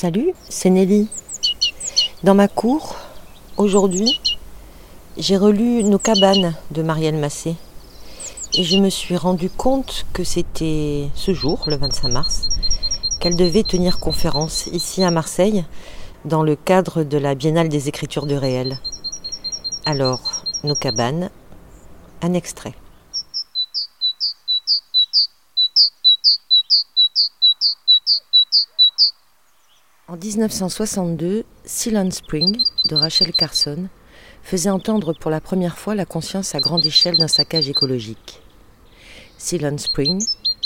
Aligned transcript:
Salut, 0.00 0.32
c'est 0.48 0.70
Nelly. 0.70 1.08
Dans 2.22 2.36
ma 2.36 2.46
cour, 2.46 2.94
aujourd'hui, 3.56 4.20
j'ai 5.16 5.36
relu 5.36 5.82
Nos 5.82 5.98
cabanes 5.98 6.54
de 6.70 6.82
Marielle 6.84 7.16
Massé. 7.16 7.56
Et 8.54 8.62
je 8.62 8.78
me 8.78 8.90
suis 8.90 9.16
rendu 9.16 9.50
compte 9.50 10.06
que 10.12 10.22
c'était 10.22 11.08
ce 11.16 11.34
jour, 11.34 11.64
le 11.66 11.74
25 11.74 12.12
mars, 12.12 12.48
qu'elle 13.18 13.34
devait 13.34 13.64
tenir 13.64 13.98
conférence 13.98 14.68
ici 14.68 15.02
à 15.02 15.10
Marseille 15.10 15.64
dans 16.24 16.44
le 16.44 16.54
cadre 16.54 17.02
de 17.02 17.18
la 17.18 17.34
Biennale 17.34 17.68
des 17.68 17.88
écritures 17.88 18.26
de 18.26 18.36
réel. 18.36 18.78
Alors, 19.84 20.44
Nos 20.62 20.76
cabanes, 20.76 21.28
un 22.22 22.34
extrait. 22.34 22.74
En 30.10 30.16
1962, 30.16 31.44
Silent 31.66 32.10
Spring 32.10 32.56
de 32.88 32.94
Rachel 32.94 33.30
Carson 33.30 33.88
faisait 34.42 34.70
entendre 34.70 35.12
pour 35.12 35.30
la 35.30 35.42
première 35.42 35.76
fois 35.76 35.94
la 35.94 36.06
conscience 36.06 36.54
à 36.54 36.60
grande 36.60 36.86
échelle 36.86 37.18
d'un 37.18 37.28
saccage 37.28 37.68
écologique. 37.68 38.40
Silent 39.36 39.76
Spring, 39.76 40.18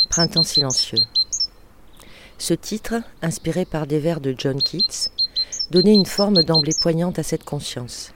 Printemps 0.08 0.44
silencieux. 0.44 1.00
Ce 2.38 2.54
titre, 2.54 2.94
inspiré 3.20 3.64
par 3.64 3.88
des 3.88 3.98
vers 3.98 4.20
de 4.20 4.32
John 4.38 4.62
Keats, 4.62 5.10
donnait 5.72 5.96
une 5.96 6.06
forme 6.06 6.44
d'emblée 6.44 6.76
poignante 6.80 7.18
à 7.18 7.24
cette 7.24 7.42
conscience. 7.42 8.12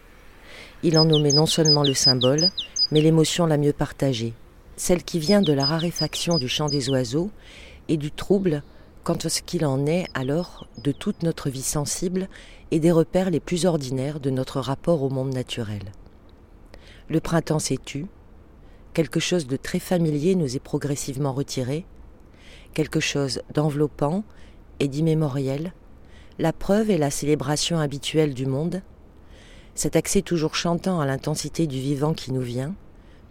Il 0.84 0.96
en 0.96 1.06
nommait 1.06 1.32
non 1.32 1.46
seulement 1.46 1.82
le 1.82 1.95
symbole, 1.95 2.52
mais 2.92 3.01
l'émotion 3.01 3.46
la 3.46 3.58
mieux 3.58 3.73
partagée, 3.73 4.32
celle 4.76 5.02
qui 5.02 5.18
vient 5.18 5.42
de 5.42 5.52
la 5.52 5.66
raréfaction 5.66 6.38
du 6.38 6.48
chant 6.48 6.68
des 6.68 6.88
oiseaux 6.88 7.32
et 7.88 7.96
du 7.96 8.12
trouble 8.12 8.62
quant 9.07 9.15
à 9.15 9.29
ce 9.29 9.40
qu'il 9.40 9.65
en 9.65 9.87
est 9.87 10.09
alors 10.15 10.66
de 10.82 10.90
toute 10.90 11.23
notre 11.23 11.49
vie 11.49 11.62
sensible 11.62 12.29
et 12.73 12.80
des 12.80 12.90
repères 12.90 13.30
les 13.30 13.38
plus 13.38 13.65
ordinaires 13.65 14.18
de 14.18 14.30
notre 14.30 14.59
rapport 14.59 15.04
au 15.04 15.10
monde 15.10 15.32
naturel. 15.32 15.93
Le 17.09 17.21
printemps 17.21 17.60
s'est 17.60 17.79
tu, 17.85 18.07
quelque 18.95 19.21
chose 19.21 19.46
de 19.46 19.57
très 19.57 19.79
familier 19.79 20.35
nous 20.35 20.57
est 20.57 20.60
progressivement 20.60 21.32
retiré, 21.32 21.87
quelque 22.74 22.98
chose 22.98 23.43
d'enveloppant 23.54 24.24
et 24.80 24.88
d'immémoriel, 24.88 25.73
la 26.41 26.52
preuve 26.52 26.91
est 26.91 26.98
la 26.98 27.13
célébration 27.13 27.79
habituelle 27.79 28.35
du 28.35 28.46
monde, 28.46 28.82
cet 29.76 29.95
accès 29.95 30.23
toujours 30.23 30.57
chantant 30.57 30.98
à 30.98 31.07
l'intensité 31.07 31.68
du 31.68 31.79
vivant 31.79 32.13
qui 32.13 32.32
nous 32.32 32.43
vient, 32.43 32.74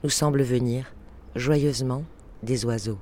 nous 0.06 0.10
semble 0.10 0.42
venir, 0.42 0.95
joyeusement, 1.36 2.06
des 2.44 2.64
oiseaux. 2.64 3.00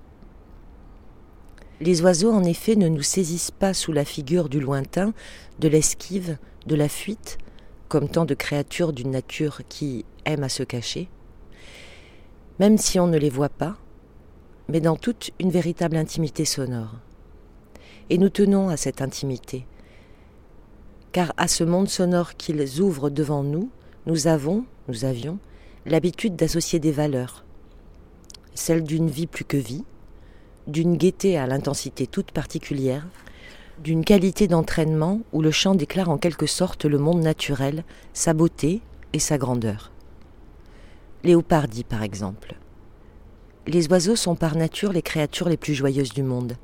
Les 1.84 2.02
oiseaux, 2.02 2.32
en 2.32 2.46
effet, 2.46 2.78
ne 2.78 2.88
nous 2.88 3.02
saisissent 3.02 3.52
pas 3.52 3.74
sous 3.74 3.92
la 3.92 4.06
figure 4.06 4.48
du 4.48 4.62
lointain, 4.62 5.14
de 5.60 5.68
l'esquive, 5.68 6.38
de 6.66 6.76
la 6.76 6.88
fuite, 6.88 7.38
comme 7.90 8.08
tant 8.08 8.24
de 8.24 8.34
créatures 8.34 8.94
d'une 8.94 9.12
nature 9.12 9.60
qui 9.68 10.06
aime 10.24 10.44
à 10.44 10.50
se 10.50 10.64
cacher, 10.64 11.10
même 12.58 12.78
si 12.78 13.02
on 13.02 13.08
ne 13.08 13.18
les 13.18 13.30
voit 13.30 13.50
pas, 13.50 13.76
mais 14.70 14.80
dans 14.80 14.96
toute 14.96 15.32
une 15.42 15.50
véritable 15.50 15.98
intimité 15.98 16.46
sonore. 16.46 16.96
Et 18.10 18.18
nous 18.18 18.30
tenons 18.30 18.70
à 18.70 18.78
cette 18.78 19.02
intimité, 19.02 19.66
car 21.12 21.34
à 21.36 21.50
ce 21.50 21.66
monde 21.66 21.90
sonore 21.90 22.36
qu'ils 22.36 22.80
ouvrent 22.80 23.10
devant 23.10 23.44
nous, 23.44 23.70
nous 24.06 24.28
avons, 24.28 24.64
nous 24.88 25.04
avions, 25.04 25.38
l'habitude 25.86 26.38
d'associer 26.38 26.80
des 26.80 26.94
valeurs, 26.94 27.44
celles 28.56 28.86
d'une 28.86 29.10
vie 29.10 29.28
plus 29.28 29.44
que 29.44 29.58
vie, 29.58 29.84
d'une 30.68 30.96
gaieté 30.98 31.38
à 31.38 31.48
l'intensité 31.48 32.08
toute 32.08 32.32
particulière, 32.32 33.06
d'une 33.80 34.06
qualité 34.06 34.48
d'entraînement 34.48 35.22
où 35.34 35.42
le 35.42 35.52
chant 35.52 35.76
déclare 35.76 36.10
en 36.10 36.18
quelque 36.18 36.46
sorte 36.46 36.86
le 36.86 36.98
monde 36.98 37.22
naturel, 37.22 37.84
sa 38.14 38.34
beauté 38.34 38.82
et 39.14 39.20
sa 39.20 39.38
grandeur. 39.38 39.92
Léopardie, 41.24 41.84
par 41.84 42.04
exemple. 42.04 42.56
Les 43.68 43.88
oiseaux 43.88 44.16
sont 44.16 44.36
par 44.36 44.56
nature 44.56 44.94
les 44.94 45.02
créatures 45.02 45.50
les 45.50 45.58
plus 45.58 45.74
joyeuses 45.74 46.14
du 46.14 46.24
monde. 46.24 46.58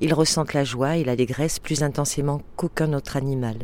Ils 0.00 0.14
ressentent 0.14 0.54
la 0.54 0.64
joie 0.64 0.96
et 0.96 1.04
l'allégresse 1.04 1.58
plus 1.58 1.82
intensément 1.82 2.42
qu'aucun 2.56 2.92
autre 2.94 3.16
animal. 3.16 3.56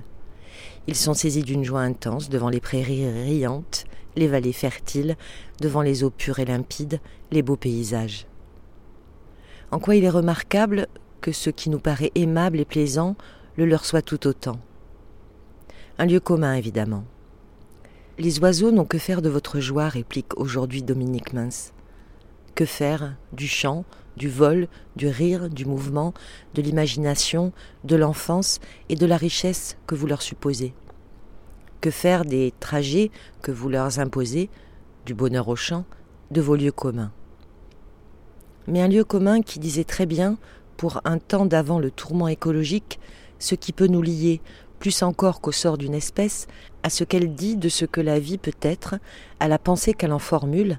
Ils 0.87 0.97
sont 0.97 1.15
saisis 1.15 1.43
d'une 1.43 1.65
joie 1.65 1.81
intense 1.81 2.29
devant 2.29 2.51
les 2.51 2.61
prairies 2.61 3.09
riantes, 3.09 3.85
les 4.17 4.29
vallées 4.29 4.53
fertiles, 4.53 5.17
devant 5.61 5.83
les 5.83 6.05
eaux 6.05 6.11
pures 6.11 6.39
et 6.39 6.45
limpides, 6.45 7.01
les 7.31 7.43
beaux 7.43 7.57
paysages 7.57 8.27
en 9.71 9.79
quoi 9.79 9.97
il 9.97 10.05
est 10.05 10.11
remarquable 10.11 10.89
que 11.21 11.33
ce 11.33 11.51
qui 11.51 11.71
nous 11.71 11.79
paraît 11.79 12.13
aimable 12.15 12.61
et 12.61 12.65
plaisant 12.65 13.17
le 13.57 13.67
leur 13.67 13.85
soit 13.85 14.03
tout 14.03 14.27
autant. 14.27 14.59
Un 15.99 16.07
lieu 16.07 16.21
commun, 16.21 16.55
évidemment. 16.55 17.05
Les 18.19 18.39
oiseaux 18.41 18.71
n'ont 18.71 18.85
que 18.85 18.99
faire 18.99 19.23
de 19.23 19.29
votre 19.29 19.61
joie, 19.61 19.89
réplique 19.89 20.39
aujourd'hui 20.39 20.83
Dominique 20.83 21.33
Mince. 21.33 21.73
Que 22.55 22.65
faire 22.65 23.17
du 23.33 23.47
chant, 23.47 23.85
du 24.17 24.29
vol, 24.29 24.69
du 24.97 25.09
rire, 25.09 25.49
du 25.49 25.65
mouvement, 25.65 26.13
de 26.55 26.63
l'imagination, 26.63 27.53
de 27.85 27.97
l'enfance 27.97 28.61
et 28.89 28.95
de 28.95 29.07
la 29.07 29.17
richesse 29.17 29.77
que 29.87 29.95
vous 29.95 30.07
leur 30.07 30.23
supposez? 30.23 30.75
Que 31.81 31.91
faire 31.91 32.25
des 32.25 32.53
trajets 32.61 33.11
que 33.43 33.53
vous 33.53 33.69
leur 33.69 33.99
imposez, 33.99 34.51
du 35.07 35.15
bonheur 35.15 35.49
au 35.49 35.57
chant, 35.57 35.85
de 36.31 36.41
vos 36.41 36.57
lieux 36.57 36.73
communs? 36.73 37.13
Mais 38.71 38.81
un 38.81 38.89
lieu 38.89 39.05
commun 39.05 39.43
qui 39.43 39.59
disait 39.59 39.85
très 39.85 40.07
bien, 40.07 40.39
pour 40.77 41.01
un 41.05 41.19
temps 41.19 41.45
d'avant 41.45 41.79
le 41.79 41.91
tourment 41.91 42.29
écologique, 42.29 43.01
ce 43.39 43.55
qui 43.55 43.73
peut 43.73 43.87
nous 43.87 44.01
lier, 44.01 44.41
plus 44.79 45.03
encore 45.03 45.41
qu'au 45.41 45.53
sort 45.53 45.77
d'une 45.77 45.95
espèce, 45.95 46.47
à 46.83 46.89
ce 46.89 47.05
qu'elle 47.05 47.35
dit 47.35 47.57
de 47.57 47.69
ce 47.69 47.85
que 47.85 48.01
la 48.01 48.19
vie 48.19 48.39
peut 48.39 48.51
être, 48.63 48.97
à 49.41 49.49
la 49.49 49.59
pensée 49.59 49.93
qu'elle 49.93 50.13
en 50.13 50.19
formule. 50.19 50.79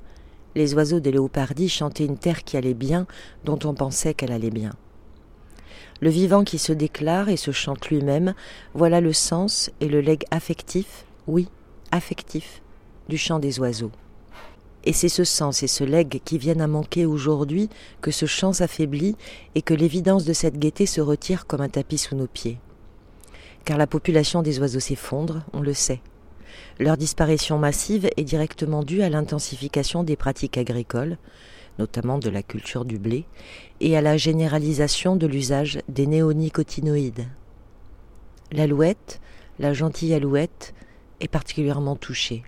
Les 0.55 0.73
oiseaux 0.73 0.99
des 0.99 1.11
léopardis 1.11 1.69
chantaient 1.69 2.05
une 2.05 2.17
terre 2.17 2.43
qui 2.43 2.57
allait 2.57 2.73
bien, 2.73 3.05
dont 3.45 3.59
on 3.63 3.73
pensait 3.73 4.13
qu'elle 4.13 4.31
allait 4.31 4.49
bien. 4.49 4.71
Le 5.99 6.09
vivant 6.09 6.43
qui 6.43 6.57
se 6.57 6.73
déclare 6.73 7.29
et 7.29 7.37
se 7.37 7.51
chante 7.51 7.89
lui-même, 7.89 8.33
voilà 8.73 9.01
le 9.01 9.13
sens 9.13 9.69
et 9.81 9.87
le 9.87 10.01
legs 10.01 10.23
affectif, 10.31 11.05
oui, 11.27 11.47
affectif, 11.91 12.61
du 13.07 13.17
chant 13.17 13.37
des 13.37 13.59
oiseaux. 13.59 13.91
Et 14.83 14.93
c'est 14.93 15.09
ce 15.09 15.23
sens 15.23 15.61
et 15.61 15.67
ce 15.67 15.83
legs 15.83 16.21
qui 16.25 16.37
viennent 16.37 16.61
à 16.61 16.67
manquer 16.67 17.05
aujourd'hui 17.05 17.69
que 18.01 18.11
ce 18.11 18.25
chant 18.25 18.53
s'affaiblit 18.53 19.15
et 19.53 19.61
que 19.61 19.73
l'évidence 19.73 20.25
de 20.25 20.33
cette 20.33 20.57
gaieté 20.57 20.85
se 20.85 21.01
retire 21.01 21.45
comme 21.45 21.61
un 21.61 21.69
tapis 21.69 21.99
sous 21.99 22.15
nos 22.15 22.27
pieds. 22.27 22.57
Car 23.63 23.77
la 23.77 23.85
population 23.85 24.41
des 24.41 24.59
oiseaux 24.59 24.79
s'effondre, 24.79 25.43
on 25.53 25.61
le 25.61 25.73
sait. 25.73 26.01
Leur 26.79 26.97
disparition 26.97 27.59
massive 27.59 28.09
est 28.17 28.23
directement 28.23 28.83
due 28.83 29.03
à 29.03 29.09
l'intensification 29.09 30.03
des 30.03 30.15
pratiques 30.15 30.57
agricoles, 30.57 31.17
notamment 31.77 32.17
de 32.17 32.29
la 32.29 32.41
culture 32.41 32.85
du 32.85 32.97
blé, 32.97 33.25
et 33.79 33.95
à 33.95 34.01
la 34.01 34.17
généralisation 34.17 35.15
de 35.15 35.27
l'usage 35.27 35.79
des 35.89 36.07
néonicotinoïdes. 36.07 37.27
L'alouette, 38.51 39.21
la 39.59 39.73
gentille 39.73 40.13
alouette, 40.13 40.73
est 41.19 41.27
particulièrement 41.27 41.95
touchée 41.95 42.43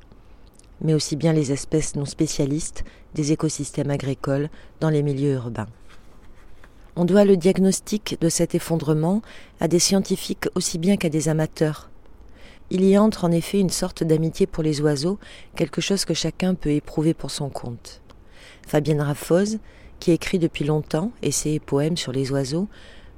mais 0.83 0.93
aussi 0.93 1.15
bien 1.15 1.33
les 1.33 1.51
espèces 1.51 1.95
non 1.95 2.05
spécialistes 2.05 2.83
des 3.15 3.31
écosystèmes 3.31 3.89
agricoles 3.89 4.49
dans 4.79 4.89
les 4.89 5.01
milieux 5.01 5.33
urbains. 5.33 5.69
On 6.95 7.05
doit 7.05 7.25
le 7.25 7.37
diagnostic 7.37 8.17
de 8.21 8.29
cet 8.29 8.53
effondrement 8.53 9.21
à 9.59 9.67
des 9.67 9.79
scientifiques 9.79 10.47
aussi 10.53 10.77
bien 10.77 10.95
qu'à 10.95 11.09
des 11.09 11.27
amateurs. 11.27 11.89
Il 12.69 12.85
y 12.85 12.97
entre 12.97 13.25
en 13.25 13.31
effet 13.31 13.59
une 13.59 13.69
sorte 13.69 14.03
d'amitié 14.03 14.45
pour 14.45 14.63
les 14.63 14.79
oiseaux, 14.81 15.19
quelque 15.55 15.81
chose 15.81 16.05
que 16.05 16.13
chacun 16.13 16.53
peut 16.53 16.71
éprouver 16.71 17.13
pour 17.13 17.31
son 17.31 17.49
compte. 17.49 18.01
Fabienne 18.67 19.01
Raffoz, 19.01 19.59
qui 19.99 20.11
écrit 20.11 20.39
depuis 20.39 20.65
longtemps 20.65 21.11
essais 21.21 21.53
et 21.53 21.59
poèmes 21.59 21.97
sur 21.97 22.11
les 22.11 22.31
oiseaux, 22.31 22.67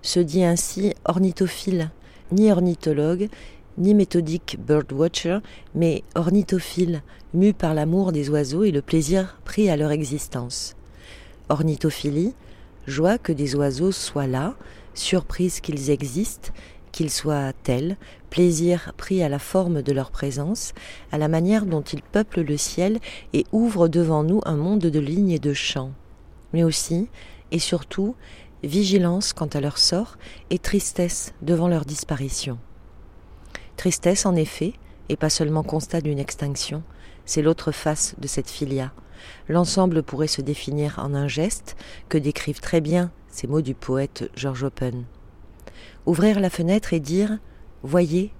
se 0.01 0.19
dit 0.19 0.43
ainsi 0.43 0.93
ornithophile, 1.03 1.91
ni 2.31 2.51
ornithologue, 2.51 3.29
ni 3.77 3.93
méthodique 3.93 4.57
birdwatcher, 4.65 5.39
mais 5.73 6.03
ornithophile, 6.15 7.01
mu 7.33 7.53
par 7.53 7.73
l'amour 7.73 8.11
des 8.11 8.29
oiseaux 8.29 8.63
et 8.63 8.71
le 8.71 8.81
plaisir 8.81 9.37
pris 9.45 9.69
à 9.69 9.77
leur 9.77 9.91
existence. 9.91 10.75
Ornithophilie, 11.49 12.33
joie 12.87 13.17
que 13.17 13.31
des 13.33 13.55
oiseaux 13.55 13.91
soient 13.91 14.27
là, 14.27 14.55
surprise 14.93 15.59
qu'ils 15.59 15.89
existent, 15.89 16.51
qu'ils 16.91 17.11
soient 17.11 17.51
tels, 17.63 17.97
plaisir 18.29 18.93
pris 18.95 19.21
à 19.21 19.29
la 19.29 19.39
forme 19.39 19.81
de 19.81 19.91
leur 19.91 20.11
présence, 20.11 20.73
à 21.11 21.17
la 21.17 21.27
manière 21.27 21.65
dont 21.65 21.81
ils 21.81 22.01
peuplent 22.01 22.41
le 22.41 22.57
ciel 22.57 22.99
et 23.33 23.45
ouvrent 23.51 23.89
devant 23.89 24.23
nous 24.23 24.39
un 24.45 24.55
monde 24.55 24.79
de 24.79 24.99
lignes 24.99 25.31
et 25.31 25.39
de 25.39 25.53
chants. 25.53 25.91
Mais 26.53 26.63
aussi, 26.63 27.09
et 27.51 27.59
surtout, 27.59 28.15
vigilance 28.63 29.33
quant 29.33 29.47
à 29.47 29.59
leur 29.61 29.77
sort 29.77 30.17
et 30.49 30.59
tristesse 30.59 31.33
devant 31.41 31.67
leur 31.67 31.85
disparition. 31.85 32.57
Tristesse 33.77 34.25
en 34.25 34.35
effet, 34.35 34.73
et 35.09 35.15
pas 35.15 35.29
seulement 35.29 35.63
constat 35.63 36.01
d'une 36.01 36.19
extinction, 36.19 36.83
c'est 37.25 37.41
l'autre 37.41 37.71
face 37.71 38.15
de 38.17 38.27
cette 38.27 38.49
filia. 38.49 38.91
L'ensemble 39.47 40.03
pourrait 40.03 40.27
se 40.27 40.41
définir 40.41 40.99
en 40.99 41.13
un 41.13 41.27
geste 41.27 41.75
que 42.09 42.17
décrivent 42.17 42.61
très 42.61 42.81
bien 42.81 43.11
ces 43.27 43.47
mots 43.47 43.61
du 43.61 43.75
poète 43.75 44.29
George 44.35 44.63
Open. 44.63 45.05
Ouvrir 46.05 46.39
la 46.39 46.49
fenêtre 46.49 46.93
et 46.93 46.99
dire 46.99 47.39
Voyez, 47.83 48.31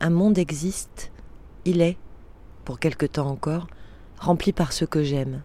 un 0.00 0.10
monde 0.10 0.38
existe, 0.38 1.10
il 1.64 1.80
est, 1.80 1.96
pour 2.64 2.78
quelque 2.78 3.06
temps 3.06 3.28
encore, 3.28 3.66
rempli 4.18 4.52
par 4.52 4.72
ce 4.72 4.84
que 4.84 5.02
j'aime. 5.02 5.42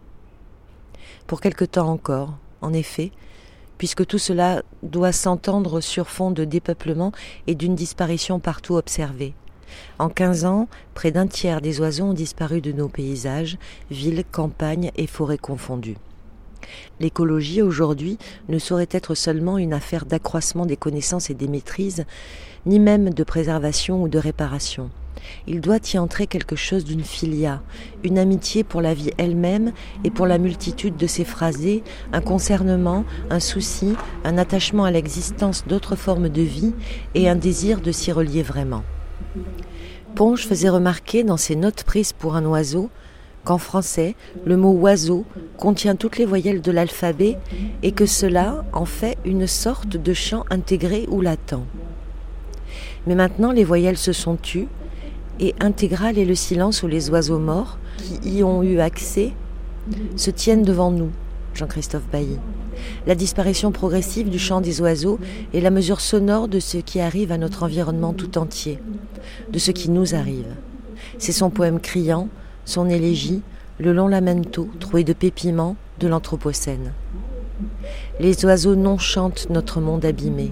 Pour 1.27 1.41
quelque 1.41 1.65
temps 1.65 1.89
encore, 1.89 2.37
en 2.61 2.73
effet, 2.73 3.11
puisque 3.81 4.05
tout 4.05 4.19
cela 4.19 4.61
doit 4.83 5.11
s'entendre 5.11 5.81
sur 5.81 6.07
fond 6.07 6.29
de 6.29 6.45
dépeuplement 6.45 7.11
et 7.47 7.55
d'une 7.55 7.73
disparition 7.73 8.39
partout 8.39 8.75
observée. 8.75 9.33
En 9.97 10.07
quinze 10.07 10.45
ans, 10.45 10.67
près 10.93 11.09
d'un 11.09 11.25
tiers 11.25 11.61
des 11.61 11.79
oiseaux 11.79 12.03
ont 12.03 12.13
disparu 12.13 12.61
de 12.61 12.73
nos 12.73 12.89
paysages, 12.89 13.57
villes, 13.89 14.23
campagnes 14.31 14.91
et 14.97 15.07
forêts 15.07 15.39
confondues. 15.39 15.97
L'écologie 16.99 17.63
aujourd'hui 17.63 18.19
ne 18.49 18.59
saurait 18.59 18.87
être 18.91 19.15
seulement 19.15 19.57
une 19.57 19.73
affaire 19.73 20.05
d'accroissement 20.05 20.67
des 20.67 20.77
connaissances 20.77 21.31
et 21.31 21.33
des 21.33 21.47
maîtrises, 21.47 22.05
ni 22.67 22.77
même 22.77 23.11
de 23.11 23.23
préservation 23.23 24.03
ou 24.03 24.09
de 24.09 24.19
réparation. 24.19 24.91
Il 25.47 25.61
doit 25.61 25.79
y 25.93 25.97
entrer 25.97 26.27
quelque 26.27 26.55
chose 26.55 26.83
d'une 26.83 27.03
filia, 27.03 27.61
une 28.03 28.17
amitié 28.17 28.63
pour 28.63 28.81
la 28.81 28.93
vie 28.93 29.11
elle-même 29.17 29.71
et 30.03 30.11
pour 30.11 30.27
la 30.27 30.37
multitude 30.37 30.97
de 30.97 31.07
ses 31.07 31.25
phrasés, 31.25 31.83
un 32.13 32.21
concernement, 32.21 33.05
un 33.29 33.39
souci, 33.39 33.95
un 34.23 34.37
attachement 34.37 34.85
à 34.85 34.91
l'existence 34.91 35.65
d'autres 35.67 35.95
formes 35.95 36.29
de 36.29 36.41
vie 36.41 36.73
et 37.15 37.29
un 37.29 37.35
désir 37.35 37.81
de 37.81 37.91
s'y 37.91 38.11
relier 38.11 38.43
vraiment. 38.43 38.83
Ponge 40.15 40.45
faisait 40.45 40.69
remarquer 40.69 41.23
dans 41.23 41.37
ses 41.37 41.55
notes 41.55 41.83
prises 41.83 42.13
pour 42.13 42.35
un 42.35 42.45
oiseau 42.45 42.89
qu'en 43.43 43.57
français, 43.57 44.15
le 44.45 44.57
mot 44.57 44.71
oiseau 44.71 45.25
contient 45.57 45.95
toutes 45.95 46.17
les 46.17 46.25
voyelles 46.25 46.61
de 46.61 46.71
l'alphabet 46.71 47.37
et 47.81 47.91
que 47.91 48.05
cela 48.05 48.63
en 48.73 48.85
fait 48.85 49.17
une 49.25 49.47
sorte 49.47 49.97
de 49.97 50.13
chant 50.13 50.45
intégré 50.49 51.07
ou 51.09 51.21
latent. 51.21 51.55
Mais 53.07 53.15
maintenant, 53.15 53.51
les 53.51 53.63
voyelles 53.63 53.97
se 53.97 54.13
sont 54.13 54.35
tues 54.35 54.67
et 55.39 55.55
intégral 55.59 56.17
est 56.17 56.25
le 56.25 56.35
silence 56.35 56.83
où 56.83 56.87
les 56.87 57.09
oiseaux 57.09 57.39
morts, 57.39 57.77
qui 57.97 58.37
y 58.37 58.43
ont 58.43 58.63
eu 58.63 58.79
accès, 58.79 59.31
se 60.15 60.31
tiennent 60.31 60.63
devant 60.63 60.91
nous. 60.91 61.11
Jean-Christophe 61.53 62.07
Bailly. 62.11 62.37
La 63.05 63.15
disparition 63.15 63.71
progressive 63.71 64.29
du 64.29 64.39
chant 64.39 64.61
des 64.61 64.81
oiseaux 64.81 65.19
est 65.53 65.59
la 65.59 65.69
mesure 65.69 65.99
sonore 65.99 66.47
de 66.47 66.59
ce 66.59 66.77
qui 66.77 66.99
arrive 66.99 67.31
à 67.31 67.37
notre 67.37 67.63
environnement 67.63 68.13
tout 68.13 68.37
entier, 68.37 68.79
de 69.51 69.59
ce 69.59 69.71
qui 69.71 69.89
nous 69.89 70.15
arrive. 70.15 70.47
C'est 71.17 71.31
son 71.31 71.49
poème 71.49 71.79
criant, 71.79 72.29
son 72.65 72.89
élégie, 72.89 73.41
le 73.79 73.93
long 73.93 74.07
lamento 74.07 74.69
troué 74.79 75.03
de 75.03 75.13
pépiments 75.13 75.75
de 75.99 76.07
l'Anthropocène. 76.07 76.93
Les 78.19 78.45
oiseaux 78.45 78.75
non 78.75 78.97
chantent 78.97 79.47
notre 79.49 79.81
monde 79.81 80.05
abîmé. 80.05 80.51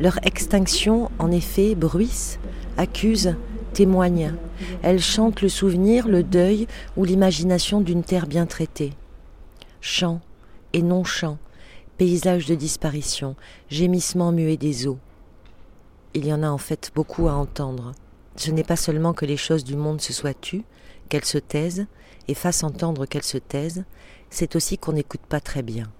Leur 0.00 0.18
extinction, 0.24 1.10
en 1.18 1.30
effet, 1.30 1.74
bruisse, 1.74 2.38
accuse, 2.76 3.34
témoigne. 3.72 4.34
Elle 4.82 5.00
chante 5.00 5.42
le 5.42 5.48
souvenir, 5.48 6.08
le 6.08 6.22
deuil 6.22 6.66
ou 6.96 7.04
l'imagination 7.04 7.80
d'une 7.80 8.04
terre 8.04 8.26
bien 8.26 8.46
traitée. 8.46 8.92
Chant 9.80 10.20
et 10.72 10.82
non-chant, 10.82 11.38
paysage 11.98 12.46
de 12.46 12.54
disparition, 12.54 13.36
gémissement 13.68 14.32
muet 14.32 14.56
des 14.56 14.86
eaux. 14.86 14.98
Il 16.14 16.26
y 16.26 16.32
en 16.32 16.42
a 16.42 16.48
en 16.48 16.58
fait 16.58 16.90
beaucoup 16.94 17.28
à 17.28 17.34
entendre. 17.34 17.92
Ce 18.36 18.50
n'est 18.50 18.64
pas 18.64 18.76
seulement 18.76 19.12
que 19.12 19.26
les 19.26 19.36
choses 19.36 19.64
du 19.64 19.76
monde 19.76 20.00
se 20.00 20.12
soient 20.12 20.34
tues, 20.34 20.64
qu'elles 21.08 21.24
se 21.24 21.38
taisent, 21.38 21.86
et 22.28 22.34
fassent 22.34 22.64
entendre 22.64 23.06
qu'elles 23.06 23.22
se 23.22 23.38
taisent, 23.38 23.84
c'est 24.30 24.56
aussi 24.56 24.78
qu'on 24.78 24.92
n'écoute 24.92 25.20
pas 25.28 25.40
très 25.40 25.62
bien. 25.62 25.90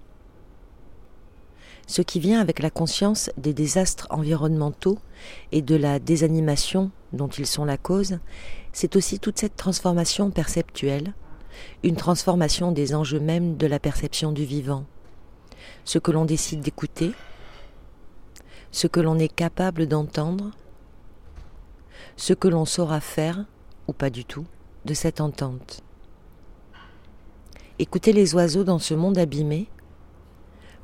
Ce 1.87 2.01
qui 2.01 2.19
vient 2.19 2.41
avec 2.41 2.59
la 2.59 2.71
conscience 2.71 3.29
des 3.37 3.53
désastres 3.53 4.07
environnementaux 4.09 4.97
et 5.51 5.61
de 5.61 5.75
la 5.75 5.99
désanimation 5.99 6.91
dont 7.13 7.27
ils 7.27 7.45
sont 7.45 7.65
la 7.65 7.77
cause, 7.77 8.19
c'est 8.73 8.95
aussi 8.95 9.19
toute 9.19 9.37
cette 9.37 9.55
transformation 9.55 10.31
perceptuelle, 10.31 11.13
une 11.83 11.95
transformation 11.95 12.71
des 12.71 12.95
enjeux 12.95 13.19
mêmes 13.19 13.55
de 13.55 13.67
la 13.67 13.79
perception 13.79 14.31
du 14.31 14.45
vivant. 14.45 14.85
Ce 15.83 15.99
que 15.99 16.11
l'on 16.11 16.25
décide 16.25 16.61
d'écouter, 16.61 17.11
ce 18.71 18.87
que 18.87 18.99
l'on 18.99 19.19
est 19.19 19.33
capable 19.33 19.87
d'entendre, 19.87 20.51
ce 22.17 22.33
que 22.33 22.47
l'on 22.47 22.65
saura 22.65 22.99
faire, 22.99 23.45
ou 23.87 23.93
pas 23.93 24.09
du 24.09 24.25
tout, 24.25 24.45
de 24.85 24.93
cette 24.93 25.21
entente. 25.21 25.81
Écouter 27.77 28.11
les 28.11 28.33
oiseaux 28.35 28.63
dans 28.63 28.79
ce 28.79 28.93
monde 28.93 29.17
abîmé, 29.17 29.67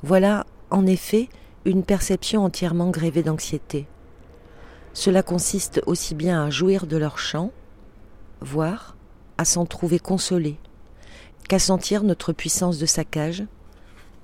voilà 0.02 0.46
en 0.72 0.86
effet 0.86 1.28
une 1.64 1.84
perception 1.84 2.44
entièrement 2.44 2.90
grévée 2.90 3.22
d'anxiété. 3.22 3.86
Cela 4.94 5.22
consiste 5.22 5.80
aussi 5.86 6.14
bien 6.14 6.44
à 6.44 6.50
jouir 6.50 6.86
de 6.86 6.96
leur 6.96 7.18
chant, 7.18 7.52
voire 8.40 8.96
à 9.38 9.44
s'en 9.44 9.64
trouver 9.64 9.98
consolé, 9.98 10.58
qu'à 11.48 11.58
sentir 11.58 12.02
notre 12.02 12.32
puissance 12.32 12.78
de 12.78 12.86
saccage, 12.86 13.44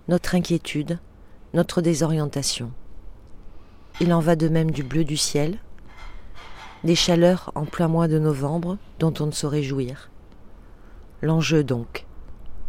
notre 0.09 0.35
inquiétude, 0.35 0.99
notre 1.55 1.81
désorientation. 1.81 2.73
Il 4.01 4.13
en 4.13 4.21
va 4.21 4.37
de 4.37 4.49
même 4.49 4.71
du 4.71 4.83
bleu 4.83 5.05
du 5.05 5.17
ciel, 5.17 5.59
des 6.85 6.95
chaleurs 6.95 7.53
en 7.55 7.65
plein 7.65 7.89
mois 7.89 8.09
de 8.09 8.19
novembre 8.19 8.79
dont 8.99 9.13
on 9.21 9.27
ne 9.27 9.33
saurait 9.33 9.63
jouir. 9.63 10.11
L'enjeu 11.23 11.65
donc 11.65 12.07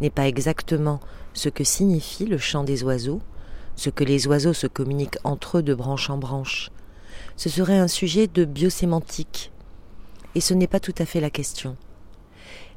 n'est 0.01 0.09
pas 0.09 0.27
exactement 0.27 0.99
ce 1.33 1.49
que 1.49 1.63
signifie 1.63 2.25
le 2.25 2.37
chant 2.37 2.63
des 2.63 2.83
oiseaux, 2.83 3.21
ce 3.79 3.89
que 3.89 4.03
les 4.03 4.27
oiseaux 4.27 4.51
se 4.51 4.67
communiquent 4.67 5.19
entre 5.23 5.59
eux 5.59 5.63
de 5.63 5.73
branche 5.73 6.09
en 6.09 6.17
branche. 6.17 6.69
Ce 7.37 7.47
serait 7.47 7.79
un 7.79 7.87
sujet 7.87 8.27
de 8.27 8.43
biosémantique, 8.43 9.53
et 10.35 10.41
ce 10.41 10.53
n'est 10.53 10.67
pas 10.67 10.81
tout 10.81 10.93
à 10.97 11.05
fait 11.05 11.21
la 11.21 11.29
question. 11.29 11.77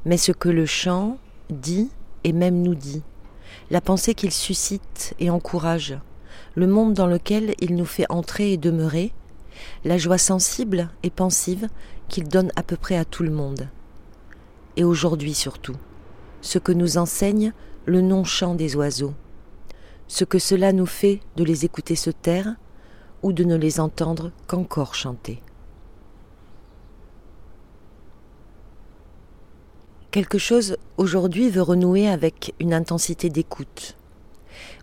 Mais 0.04 0.16
ce 0.16 0.30
que 0.30 0.48
le 0.48 0.64
chant 0.64 1.18
dit 1.50 1.90
et 2.22 2.32
même 2.32 2.62
nous 2.62 2.76
dit, 2.76 3.02
la 3.72 3.80
pensée 3.80 4.14
qu'il 4.14 4.30
suscite 4.30 5.14
et 5.18 5.28
encourage, 5.28 5.98
le 6.54 6.68
monde 6.68 6.94
dans 6.94 7.08
lequel 7.08 7.56
il 7.60 7.74
nous 7.74 7.84
fait 7.84 8.06
entrer 8.08 8.52
et 8.52 8.56
demeurer, 8.56 9.12
la 9.84 9.98
joie 9.98 10.18
sensible 10.18 10.88
et 11.02 11.10
pensive 11.10 11.66
qu'il 12.06 12.28
donne 12.28 12.52
à 12.54 12.62
peu 12.62 12.76
près 12.76 12.96
à 12.96 13.04
tout 13.04 13.24
le 13.24 13.32
monde. 13.32 13.68
Et 14.76 14.84
aujourd'hui 14.84 15.34
surtout, 15.34 15.76
ce 16.42 16.60
que 16.60 16.70
nous 16.70 16.96
enseigne 16.96 17.52
le 17.86 18.02
non-chant 18.02 18.54
des 18.54 18.76
oiseaux, 18.76 19.14
ce 20.12 20.24
que 20.24 20.38
cela 20.38 20.74
nous 20.74 20.84
fait 20.84 21.20
de 21.36 21.42
les 21.42 21.64
écouter 21.64 21.96
se 21.96 22.10
taire 22.10 22.56
ou 23.22 23.32
de 23.32 23.44
ne 23.44 23.56
les 23.56 23.80
entendre 23.80 24.30
qu'encore 24.46 24.94
chanter. 24.94 25.40
Quelque 30.10 30.36
chose 30.36 30.76
aujourd'hui 30.98 31.48
veut 31.48 31.62
renouer 31.62 32.10
avec 32.10 32.52
une 32.60 32.74
intensité 32.74 33.30
d'écoute. 33.30 33.96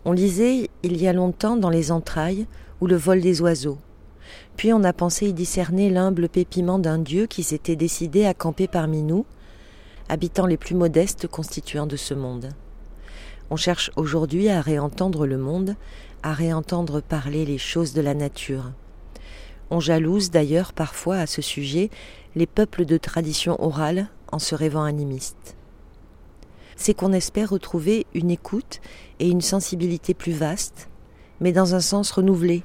On 0.04 0.10
lisait 0.10 0.68
il 0.82 1.00
y 1.00 1.06
a 1.06 1.12
longtemps 1.12 1.56
dans 1.56 1.70
les 1.70 1.92
entrailles 1.92 2.48
ou 2.80 2.88
le 2.88 2.96
vol 2.96 3.20
des 3.20 3.40
oiseaux. 3.40 3.78
Puis 4.56 4.72
on 4.72 4.82
a 4.82 4.92
pensé 4.92 5.28
y 5.28 5.32
discerner 5.32 5.90
l'humble 5.90 6.28
pépiment 6.28 6.80
d'un 6.80 6.98
Dieu 6.98 7.28
qui 7.28 7.44
s'était 7.44 7.76
décidé 7.76 8.26
à 8.26 8.34
camper 8.34 8.66
parmi 8.66 9.04
nous, 9.04 9.24
habitants 10.08 10.46
les 10.46 10.56
plus 10.56 10.74
modestes 10.74 11.28
constituants 11.28 11.86
de 11.86 11.94
ce 11.96 12.14
monde. 12.14 12.50
On 13.52 13.56
cherche 13.56 13.90
aujourd'hui 13.96 14.48
à 14.48 14.60
réentendre 14.60 15.26
le 15.26 15.36
monde, 15.36 15.74
à 16.22 16.32
réentendre 16.32 17.02
parler 17.02 17.44
les 17.44 17.58
choses 17.58 17.92
de 17.92 18.00
la 18.00 18.14
nature. 18.14 18.70
On 19.70 19.80
jalouse 19.80 20.30
d'ailleurs 20.30 20.72
parfois 20.72 21.16
à 21.16 21.26
ce 21.26 21.42
sujet 21.42 21.90
les 22.36 22.46
peuples 22.46 22.84
de 22.84 22.96
tradition 22.96 23.60
orale 23.60 24.08
en 24.30 24.38
se 24.38 24.54
rêvant 24.54 24.84
animistes. 24.84 25.56
C'est 26.76 26.94
qu'on 26.94 27.12
espère 27.12 27.50
retrouver 27.50 28.06
une 28.14 28.30
écoute 28.30 28.80
et 29.18 29.28
une 29.28 29.40
sensibilité 29.40 30.14
plus 30.14 30.32
vaste, 30.32 30.88
mais 31.40 31.50
dans 31.52 31.74
un 31.74 31.80
sens 31.80 32.12
renouvelé, 32.12 32.62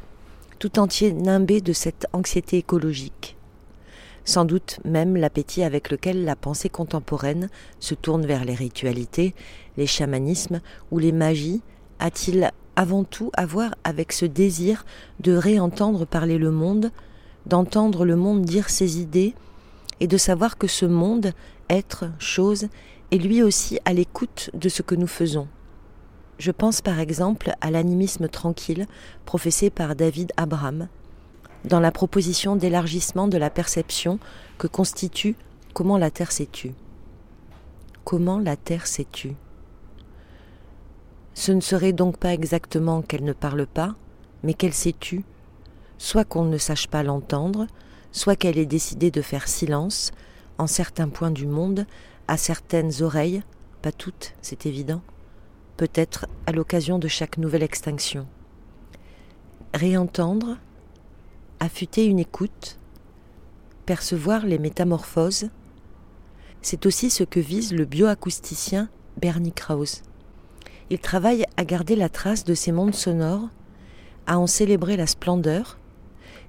tout 0.59 0.77
entier 0.77 1.13
nimbé 1.13 1.61
de 1.61 1.73
cette 1.73 2.05
anxiété 2.13 2.57
écologique 2.57 3.34
sans 4.25 4.43
doute 4.43 4.79
même 4.83 5.15
l'appétit 5.15 5.63
avec 5.63 5.89
lequel 5.89 6.25
la 6.25 6.35
pensée 6.35 6.69
contemporaine 6.69 7.49
se 7.79 7.95
tourne 7.95 8.25
vers 8.25 8.43
les 8.43 8.55
ritualités, 8.55 9.33
les 9.77 9.87
chamanismes 9.87 10.61
ou 10.91 10.99
les 10.99 11.11
magies 11.11 11.61
a-t-il 11.99 12.51
avant 12.75 13.03
tout 13.03 13.31
à 13.37 13.45
voir 13.45 13.75
avec 13.83 14.11
ce 14.11 14.25
désir 14.25 14.85
de 15.21 15.33
réentendre 15.33 16.05
parler 16.05 16.37
le 16.37 16.51
monde, 16.51 16.91
d'entendre 17.45 18.03
le 18.03 18.15
monde 18.15 18.41
dire 18.41 18.69
ses 18.69 18.99
idées, 18.99 19.33
et 20.01 20.07
de 20.07 20.17
savoir 20.17 20.57
que 20.57 20.67
ce 20.67 20.85
monde, 20.85 21.31
être, 21.69 22.05
chose, 22.19 22.67
est 23.11 23.17
lui 23.17 23.41
aussi 23.41 23.79
à 23.85 23.93
l'écoute 23.93 24.49
de 24.53 24.67
ce 24.67 24.81
que 24.81 24.95
nous 24.95 25.07
faisons? 25.07 25.47
Je 26.37 26.51
pense 26.51 26.81
par 26.81 26.99
exemple 26.99 27.53
à 27.61 27.71
l'animisme 27.71 28.27
tranquille 28.27 28.87
professé 29.25 29.69
par 29.69 29.95
David 29.95 30.33
Abraham, 30.35 30.89
dans 31.65 31.79
la 31.79 31.91
proposition 31.91 32.55
d'élargissement 32.55 33.27
de 33.27 33.37
la 33.37 33.49
perception 33.49 34.19
que 34.57 34.67
constitue 34.67 35.35
comment 35.73 35.97
la 35.97 36.11
Terre 36.11 36.31
s'est 36.31 36.49
tue. 36.51 36.73
Comment 38.03 38.39
la 38.39 38.55
Terre 38.55 38.87
s'est 38.87 39.07
tue 39.11 39.35
Ce 41.33 41.51
ne 41.51 41.61
serait 41.61 41.93
donc 41.93 42.17
pas 42.17 42.33
exactement 42.33 43.01
qu'elle 43.01 43.23
ne 43.23 43.33
parle 43.33 43.65
pas, 43.65 43.95
mais 44.43 44.53
qu'elle 44.53 44.73
s'est 44.73 44.95
tue, 44.97 45.23
soit 45.97 46.23
qu'on 46.23 46.45
ne 46.45 46.57
sache 46.57 46.87
pas 46.87 47.03
l'entendre, 47.03 47.67
soit 48.11 48.35
qu'elle 48.35 48.57
ait 48.57 48.65
décidé 48.65 49.11
de 49.11 49.21
faire 49.21 49.47
silence, 49.47 50.11
en 50.57 50.67
certains 50.67 51.09
points 51.09 51.31
du 51.31 51.47
monde, 51.47 51.85
à 52.27 52.37
certaines 52.37 53.01
oreilles, 53.01 53.43
pas 53.81 53.91
toutes, 53.91 54.33
c'est 54.41 54.65
évident, 54.65 55.01
peut-être 55.77 56.27
à 56.45 56.51
l'occasion 56.51 56.99
de 56.99 57.07
chaque 57.07 57.37
nouvelle 57.37 57.63
extinction. 57.63 58.27
Réentendre, 59.73 60.57
affûter 61.65 62.05
une 62.05 62.19
écoute, 62.19 62.77
percevoir 63.87 64.45
les 64.45 64.59
métamorphoses, 64.59 65.49
c'est 66.61 66.85
aussi 66.85 67.09
ce 67.09 67.23
que 67.23 67.39
vise 67.39 67.73
le 67.73 67.85
bioacousticien 67.85 68.87
Bernie 69.17 69.51
Krause. 69.51 70.03
Il 70.91 70.99
travaille 70.99 71.45
à 71.57 71.65
garder 71.65 71.95
la 71.95 72.07
trace 72.07 72.43
de 72.43 72.53
ces 72.53 72.71
mondes 72.71 72.93
sonores, 72.93 73.49
à 74.27 74.37
en 74.37 74.45
célébrer 74.45 74.95
la 74.95 75.07
splendeur, 75.07 75.79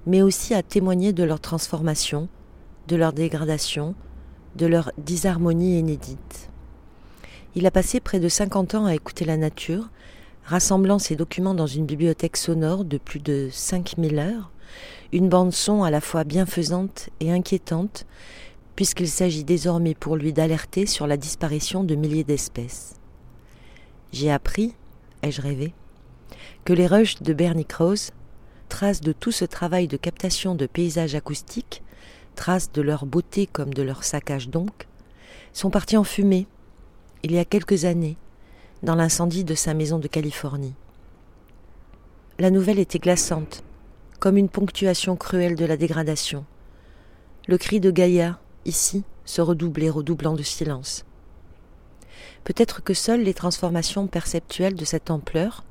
mais 0.05 0.21
aussi 0.21 0.53
à 0.53 0.61
témoigner 0.61 1.13
de 1.13 1.23
leur 1.23 1.39
transformation, 1.39 2.29
de 2.87 2.95
leur 2.95 3.11
dégradation, 3.11 3.95
de 4.55 4.67
leur 4.67 4.91
disharmonie 4.99 5.79
inédite. 5.79 6.51
Il 7.55 7.65
a 7.65 7.71
passé 7.71 7.99
près 7.99 8.19
de 8.19 8.29
50 8.29 8.75
ans 8.75 8.85
à 8.85 8.93
écouter 8.93 9.25
la 9.25 9.37
nature, 9.37 9.89
rassemblant 10.43 10.99
ses 10.99 11.15
documents 11.15 11.55
dans 11.55 11.65
une 11.65 11.87
bibliothèque 11.87 12.37
sonore 12.37 12.85
de 12.85 12.99
plus 12.99 13.19
de 13.19 13.49
5000 13.51 14.19
heures, 14.19 14.51
une 15.11 15.29
bande 15.29 15.53
son 15.53 15.83
à 15.83 15.91
la 15.91 16.01
fois 16.01 16.23
bienfaisante 16.23 17.09
et 17.19 17.31
inquiétante, 17.31 18.05
puisqu'il 18.75 19.09
s'agit 19.09 19.43
désormais 19.43 19.95
pour 19.95 20.15
lui 20.15 20.33
d'alerter 20.33 20.85
sur 20.85 21.07
la 21.07 21.17
disparition 21.17 21.83
de 21.83 21.95
milliers 21.95 22.23
d'espèces. 22.23 22.95
J'ai 24.11 24.31
appris, 24.31 24.75
ai-je 25.23 25.41
rêvé, 25.41 25.73
que 26.63 26.73
les 26.73 26.87
rushs 26.87 27.21
de 27.21 27.33
Bernie 27.33 27.65
Krause, 27.65 28.11
traces 28.69 29.01
de 29.01 29.13
tout 29.13 29.31
ce 29.31 29.45
travail 29.45 29.87
de 29.87 29.97
captation 29.97 30.55
de 30.55 30.65
paysages 30.65 31.15
acoustiques, 31.15 31.81
traces 32.35 32.71
de 32.71 32.81
leur 32.81 33.05
beauté 33.05 33.47
comme 33.47 33.73
de 33.73 33.81
leur 33.81 34.03
saccage 34.03 34.49
donc, 34.49 34.87
sont 35.53 35.69
partis 35.69 35.97
en 35.97 36.03
fumée, 36.03 36.47
il 37.23 37.31
y 37.31 37.39
a 37.39 37.45
quelques 37.45 37.85
années, 37.85 38.17
dans 38.83 38.95
l'incendie 38.95 39.43
de 39.43 39.55
sa 39.55 39.73
maison 39.73 39.97
de 39.97 40.07
Californie. 40.07 40.75
La 42.37 42.51
nouvelle 42.51 42.77
était 42.79 42.99
glaçante, 42.99 43.63
comme 44.19 44.37
une 44.37 44.49
ponctuation 44.49 45.15
cruelle 45.15 45.55
de 45.55 45.65
la 45.65 45.77
dégradation. 45.77 46.45
Le 47.47 47.57
cri 47.57 47.79
de 47.79 47.91
Gaïa, 47.91 48.39
ici, 48.65 49.03
se 49.25 49.41
redoublait 49.41 49.89
redoublant 49.89 50.33
de 50.33 50.43
silence. 50.43 51.05
Peut-être 52.43 52.83
que 52.83 52.93
seules 52.93 53.23
les 53.23 53.33
transformations 53.33 54.07
perceptuelles 54.07 54.75
de 54.75 54.85
cette 54.85 55.11
ampleur, 55.11 55.63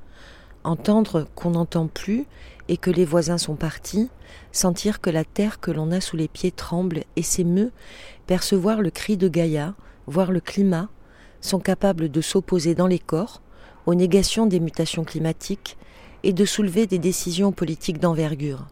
entendre 0.63 1.27
qu'on 1.35 1.51
n'entend 1.51 1.87
plus 1.87 2.27
et 2.69 2.77
que 2.77 2.91
les 2.91 3.05
voisins 3.05 3.39
sont 3.39 3.57
partis, 3.57 4.11
sentir 4.53 5.01
que 5.01 5.11
la 5.11 5.25
terre 5.25 5.61
que 5.61 5.71
l'on 5.71 5.91
a 5.93 6.01
sous 6.01 6.17
les 6.17 6.29
pieds 6.29 6.51
tremble 6.51 7.05
et 7.17 7.23
s'émeut, 7.23 7.73
percevoir 8.27 8.81
le 8.81 8.91
cri 8.91 9.17
de 9.17 9.29
Gaïa, 9.29 9.75
voir 10.07 10.33
le 10.33 10.41
climat, 10.41 10.89
sont 11.41 11.61
capables 11.61 12.11
de 12.11 12.21
s'opposer 12.21 12.75
dans 12.75 12.87
les 12.87 12.99
corps 12.99 13.41
aux 13.87 13.95
négations 13.95 14.47
des 14.47 14.61
mutations 14.61 15.05
climatiques 15.05 15.77
et 16.23 16.33
de 16.33 16.45
soulever 16.45 16.87
des 16.87 16.99
décisions 16.99 17.53
politiques 17.53 17.99
d'envergure. 17.99 18.67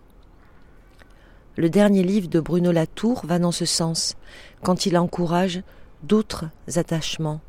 Le 1.56 1.70
dernier 1.70 2.02
livre 2.02 2.28
de 2.28 2.40
Bruno 2.40 2.72
Latour 2.72 3.24
va 3.26 3.38
dans 3.38 3.52
ce 3.52 3.64
sens, 3.64 4.16
quand 4.62 4.86
il 4.86 4.98
encourage 4.98 5.62
d'autres 6.02 6.46
attachements, 6.74 7.40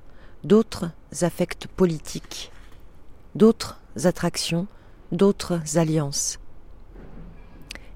d'autres 0.44 0.92
affects 1.22 1.68
politiques, 1.76 2.52
d'autres 3.34 3.82
attractions, 4.04 4.68
d'autres 5.12 5.78
alliances. 5.78 6.40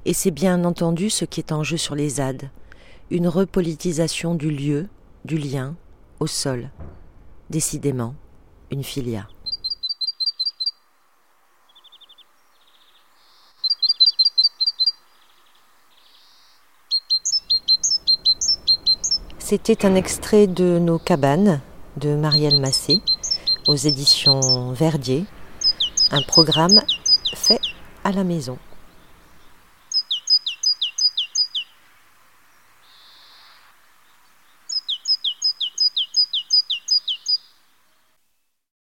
Et 0.06 0.14
c'est 0.14 0.32
bien 0.32 0.64
entendu 0.66 1.10
ce 1.10 1.26
qui 1.26 1.40
est 1.40 1.52
en 1.52 1.64
jeu 1.64 1.78
sur 1.78 1.94
les 1.94 2.10
ZAD, 2.10 2.50
une 3.12 3.28
repolitisation 3.28 4.34
du 4.34 4.50
lieu, 4.50 4.88
du 5.26 5.38
lien, 5.38 5.76
au 6.20 6.28
sol. 6.28 6.70
Décidément, 7.50 8.16
une 8.72 8.84
filia. 8.84 9.28
C'était 19.50 19.84
un 19.84 19.96
extrait 19.96 20.46
de 20.46 20.78
Nos 20.78 21.00
cabanes 21.00 21.60
de 21.98 22.14
Marielle 22.16 22.62
Massé 22.62 23.02
aux 23.68 23.76
éditions 23.76 24.74
Verdier, 24.74 25.26
un 26.12 26.22
programme 26.22 26.84
fait 27.34 27.60
à 28.04 28.12
la 28.12 28.24
maison. 28.24 28.60